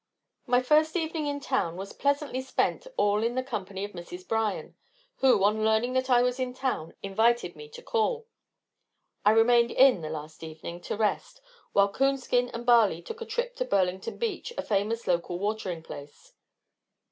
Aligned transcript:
My 0.47 0.63
first 0.63 0.95
evening 0.95 1.27
in 1.27 1.39
town 1.39 1.75
was 1.77 1.93
pleasantly 1.93 2.41
spent 2.41 2.87
in 2.97 3.35
the 3.35 3.43
company 3.43 3.83
of 3.85 3.91
Mrs. 3.91 4.27
Bryan, 4.27 4.75
who, 5.17 5.43
on 5.43 5.63
learning 5.63 5.93
that 5.93 6.09
I 6.09 6.23
was 6.23 6.39
in 6.39 6.55
town, 6.55 6.95
invited 7.03 7.55
me 7.55 7.69
to 7.69 7.83
call. 7.83 8.25
I 9.23 9.29
remained 9.29 9.69
in 9.69 10.01
the 10.01 10.09
last 10.09 10.41
evening 10.43 10.81
to 10.89 10.97
rest, 10.97 11.39
while 11.73 11.93
Coonskin 11.93 12.49
and 12.49 12.65
Barley 12.65 13.03
took 13.03 13.21
a 13.21 13.25
trip 13.27 13.55
to 13.57 13.65
Burlington 13.65 14.17
Beach, 14.17 14.51
a 14.57 14.63
famous 14.63 15.05
local 15.05 15.37
watering 15.37 15.83
place. 15.83 16.33